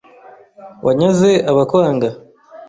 [0.85, 2.07] Wanyaze abakwanga